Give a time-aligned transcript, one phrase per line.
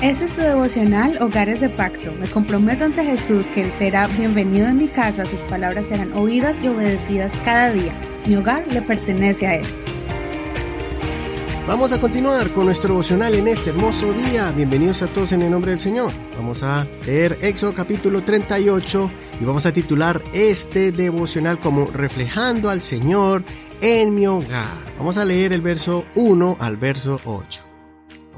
[0.00, 2.12] Este es tu devocional Hogares de Pacto.
[2.20, 6.62] Me comprometo ante Jesús que Él será bienvenido en mi casa, sus palabras serán oídas
[6.62, 7.92] y obedecidas cada día.
[8.24, 9.66] Mi hogar le pertenece a Él.
[11.66, 14.52] Vamos a continuar con nuestro devocional en este hermoso día.
[14.52, 16.12] Bienvenidos a todos en el nombre del Señor.
[16.36, 19.10] Vamos a leer Éxodo capítulo 38
[19.40, 23.42] y vamos a titular este devocional como Reflejando al Señor
[23.80, 24.78] en mi hogar.
[24.96, 27.67] Vamos a leer el verso 1 al verso 8.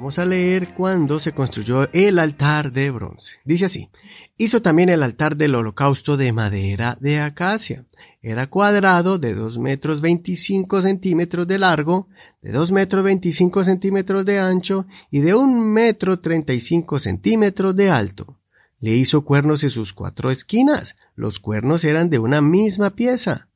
[0.00, 3.34] Vamos a leer cuando se construyó el altar de bronce.
[3.44, 3.90] Dice así,
[4.38, 7.84] hizo también el altar del holocausto de madera de acacia
[8.22, 12.08] era cuadrado de 2 metros 25 centímetros de largo,
[12.40, 18.38] de 2 metros 25 centímetros de ancho y de 1 metro 35 centímetros de alto.
[18.78, 20.96] Le hizo cuernos en sus cuatro esquinas.
[21.14, 23.48] Los cuernos eran de una misma pieza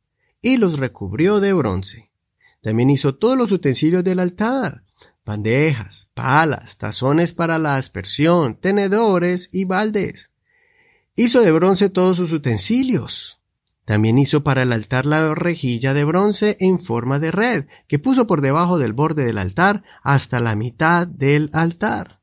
[0.43, 2.11] y los recubrió de bronce.
[2.61, 4.84] También hizo todos los utensilios del altar,
[5.25, 10.31] bandejas, palas, tazones para la aspersión, tenedores y baldes.
[11.17, 13.41] Hizo de bronce todos sus utensilios,
[13.85, 18.27] también hizo para el altar la rejilla de bronce en forma de red, que puso
[18.27, 22.21] por debajo del borde del altar hasta la mitad del altar.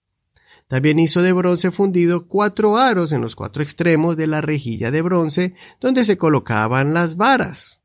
[0.68, 5.02] También hizo de bronce fundido cuatro aros en los cuatro extremos de la rejilla de
[5.02, 7.84] bronce donde se colocaban las varas.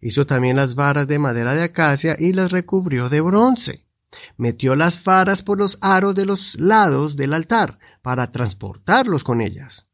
[0.00, 3.87] Hizo también las varas de madera de acacia y las recubrió de bronce.
[4.36, 9.86] Metió las varas por los aros de los lados del altar para transportarlos con ellas.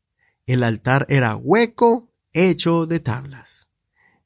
[0.46, 3.68] El altar era hueco hecho de tablas.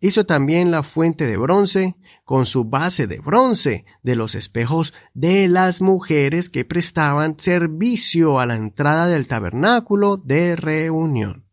[0.00, 5.48] Hizo también la fuente de bronce con su base de bronce de los espejos de
[5.48, 11.46] las mujeres que prestaban servicio a la entrada del tabernáculo de reunión.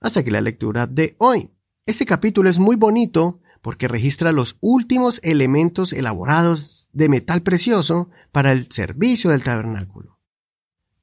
[0.00, 1.50] Hasta aquí la lectura de hoy.
[1.86, 8.52] Este capítulo es muy bonito porque registra los últimos elementos elaborados de metal precioso para
[8.52, 10.18] el servicio del tabernáculo.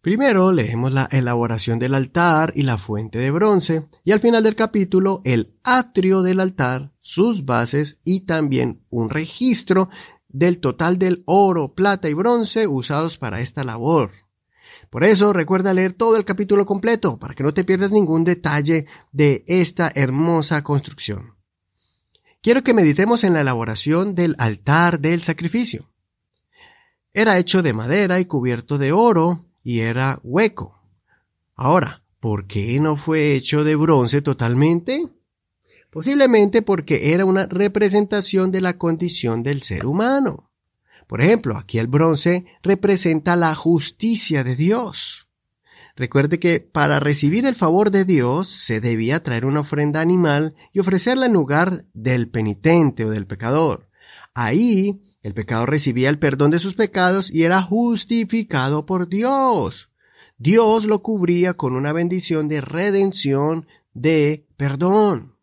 [0.01, 4.55] Primero leemos la elaboración del altar y la fuente de bronce, y al final del
[4.55, 9.89] capítulo el atrio del altar, sus bases y también un registro
[10.29, 14.11] del total del oro, plata y bronce usados para esta labor.
[14.89, 18.85] Por eso recuerda leer todo el capítulo completo para que no te pierdas ningún detalle
[19.11, 21.36] de esta hermosa construcción.
[22.47, 25.89] Quiero que meditemos en la elaboración del altar del sacrificio.
[27.13, 30.81] Era hecho de madera y cubierto de oro, y era hueco.
[31.57, 35.09] Ahora, ¿por qué no fue hecho de bronce totalmente?
[35.89, 40.49] Posiblemente porque era una representación de la condición del ser humano.
[41.05, 45.26] Por ejemplo, aquí el bronce representa la justicia de Dios.
[45.97, 50.79] Recuerde que para recibir el favor de Dios se debía traer una ofrenda animal y
[50.79, 53.89] ofrecerla en lugar del penitente o del pecador.
[54.35, 59.89] Ahí el pecador recibía el perdón de sus pecados y era justificado por Dios.
[60.37, 63.65] Dios lo cubría con una bendición de redención,
[63.95, 65.36] de perdón.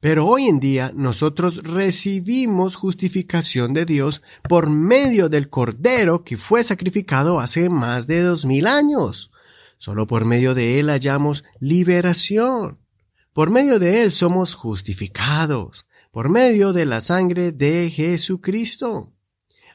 [0.00, 6.64] Pero hoy en día nosotros recibimos justificación de Dios por medio del Cordero que fue
[6.64, 9.30] sacrificado hace más de dos mil años.
[9.78, 12.78] Solo por medio de Él hallamos liberación.
[13.32, 19.12] Por medio de Él somos justificados por medio de la sangre de Jesucristo.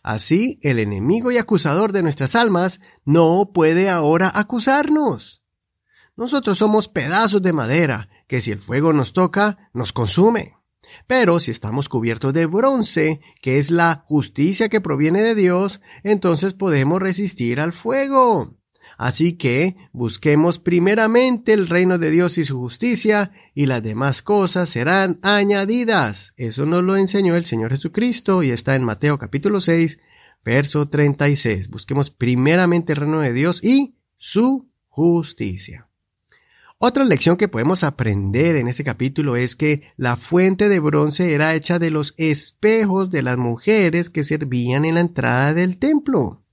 [0.03, 5.41] Así, el enemigo y acusador de nuestras almas no puede ahora acusarnos.
[6.15, 10.55] Nosotros somos pedazos de madera que si el fuego nos toca, nos consume.
[11.07, 16.53] Pero si estamos cubiertos de bronce, que es la justicia que proviene de Dios, entonces
[16.53, 18.55] podemos resistir al fuego.
[18.97, 24.69] Así que busquemos primeramente el reino de Dios y su justicia, y las demás cosas
[24.69, 26.33] serán añadidas.
[26.37, 29.99] Eso nos lo enseñó el Señor Jesucristo y está en Mateo capítulo 6,
[30.45, 31.69] verso 36.
[31.69, 35.84] Busquemos primeramente el reino de Dios y su justicia.
[36.77, 41.55] Otra lección que podemos aprender en este capítulo es que la fuente de bronce era
[41.55, 46.43] hecha de los espejos de las mujeres que servían en la entrada del templo.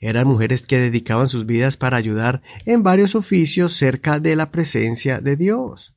[0.00, 5.20] Eran mujeres que dedicaban sus vidas para ayudar en varios oficios cerca de la presencia
[5.20, 5.94] de Dios.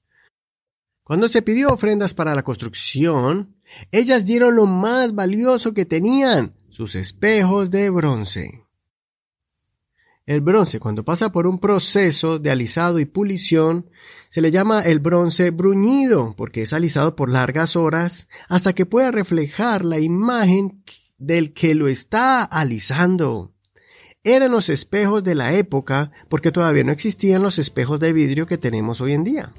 [1.03, 3.56] Cuando se pidió ofrendas para la construcción,
[3.92, 8.62] ellas dieron lo más valioso que tenían, sus espejos de bronce.
[10.25, 13.90] El bronce, cuando pasa por un proceso de alisado y pulición,
[14.30, 19.12] se le llama el bronce bruñido, porque es alisado por largas horas hasta que pueda
[19.12, 20.84] reflejar la imagen
[21.18, 23.54] del que lo está alisando
[24.24, 28.58] eran los espejos de la época porque todavía no existían los espejos de vidrio que
[28.58, 29.54] tenemos hoy en día.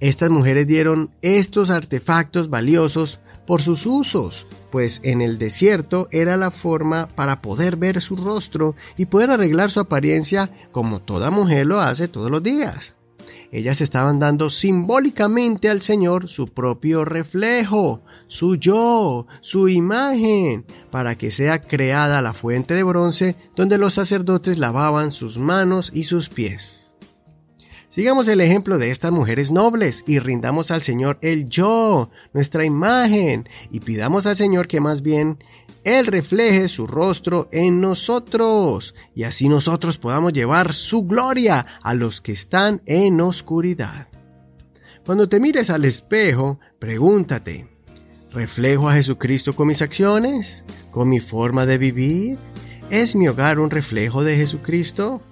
[0.00, 6.52] Estas mujeres dieron estos artefactos valiosos por sus usos, pues en el desierto era la
[6.52, 11.80] forma para poder ver su rostro y poder arreglar su apariencia como toda mujer lo
[11.80, 12.94] hace todos los días.
[13.50, 21.32] Ellas estaban dando simbólicamente al Señor su propio reflejo, su yo, su imagen, para que
[21.32, 26.79] sea creada la fuente de bronce donde los sacerdotes lavaban sus manos y sus pies.
[27.90, 33.48] Sigamos el ejemplo de estas mujeres nobles y rindamos al Señor el yo, nuestra imagen,
[33.72, 35.42] y pidamos al Señor que más bien
[35.82, 42.20] Él refleje su rostro en nosotros, y así nosotros podamos llevar su gloria a los
[42.20, 44.06] que están en oscuridad.
[45.04, 47.66] Cuando te mires al espejo, pregúntate,
[48.30, 50.64] ¿reflejo a Jesucristo con mis acciones?
[50.92, 52.38] ¿Con mi forma de vivir?
[52.88, 55.22] ¿Es mi hogar un reflejo de Jesucristo?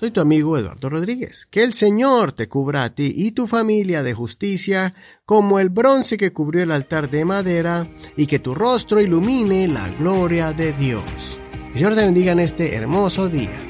[0.00, 1.46] Soy tu amigo Eduardo Rodríguez.
[1.50, 4.94] Que el Señor te cubra a ti y tu familia de justicia
[5.26, 7.86] como el bronce que cubrió el altar de madera
[8.16, 11.38] y que tu rostro ilumine la gloria de Dios.
[11.66, 13.60] El Señor te bendiga en este hermoso día.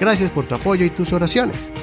[0.00, 1.73] Gracias por tu apoyo y tus oraciones.